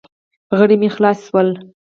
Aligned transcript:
غړي 0.57 0.75
مې 0.81 0.89
خلاص 0.95 1.19
شول. 1.27 1.47